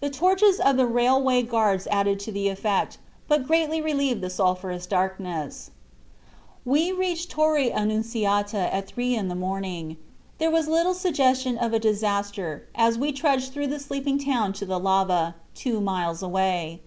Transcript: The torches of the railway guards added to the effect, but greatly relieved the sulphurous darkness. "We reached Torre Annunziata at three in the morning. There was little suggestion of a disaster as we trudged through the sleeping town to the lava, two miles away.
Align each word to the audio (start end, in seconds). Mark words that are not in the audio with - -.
The 0.00 0.08
torches 0.08 0.60
of 0.60 0.78
the 0.78 0.86
railway 0.86 1.42
guards 1.42 1.86
added 1.88 2.18
to 2.20 2.32
the 2.32 2.48
effect, 2.48 2.96
but 3.28 3.46
greatly 3.46 3.82
relieved 3.82 4.22
the 4.22 4.30
sulphurous 4.30 4.86
darkness. 4.86 5.72
"We 6.64 6.90
reached 6.90 7.30
Torre 7.30 7.58
Annunziata 7.68 8.74
at 8.74 8.86
three 8.86 9.14
in 9.14 9.28
the 9.28 9.34
morning. 9.34 9.98
There 10.38 10.50
was 10.50 10.68
little 10.68 10.94
suggestion 10.94 11.58
of 11.58 11.74
a 11.74 11.78
disaster 11.78 12.64
as 12.74 12.96
we 12.96 13.12
trudged 13.12 13.52
through 13.52 13.66
the 13.66 13.78
sleeping 13.78 14.18
town 14.18 14.54
to 14.54 14.64
the 14.64 14.78
lava, 14.80 15.34
two 15.54 15.82
miles 15.82 16.22
away. 16.22 16.80